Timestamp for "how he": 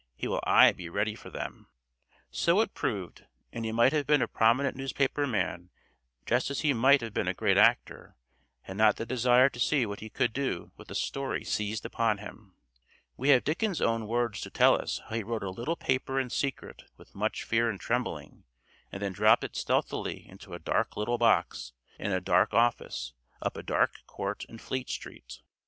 15.07-15.21